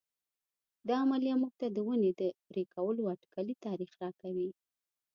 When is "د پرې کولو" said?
2.19-3.01